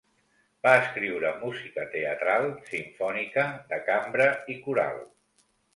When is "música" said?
1.41-1.85